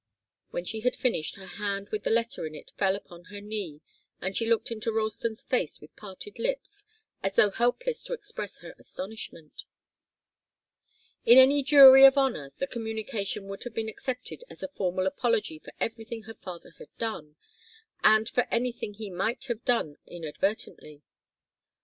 When 0.49 0.65
she 0.65 0.79
had 0.79 0.95
finished, 0.95 1.35
her 1.35 1.45
hand 1.45 1.89
with 1.89 2.05
the 2.05 2.09
letter 2.09 2.47
in 2.47 2.55
it 2.55 2.71
fell 2.75 2.95
upon 2.95 3.25
her 3.25 3.39
knee 3.39 3.81
and 4.19 4.35
she 4.35 4.49
looked 4.49 4.71
into 4.71 4.91
Ralston's 4.91 5.43
face 5.43 5.79
with 5.79 5.95
parted 5.95 6.39
lips, 6.39 6.83
as 7.21 7.35
though 7.35 7.51
helpless 7.51 8.01
to 8.05 8.13
express 8.13 8.57
her 8.61 8.73
astonishment. 8.79 9.63
In 11.23 11.37
any 11.37 11.61
jury 11.61 12.03
of 12.03 12.17
honour 12.17 12.51
the 12.57 12.65
communication 12.65 13.45
would 13.45 13.63
have 13.63 13.75
been 13.75 13.89
accepted 13.89 14.43
as 14.49 14.63
a 14.63 14.69
formal 14.69 15.05
apology 15.05 15.59
for 15.59 15.71
everything 15.79 16.23
her 16.23 16.33
father 16.33 16.71
had 16.79 16.89
done, 16.97 17.35
and 18.03 18.27
for 18.27 18.47
anything 18.49 18.95
he 18.95 19.11
might 19.11 19.43
have 19.45 19.63
done 19.65 19.97
inadvertently. 20.07 21.03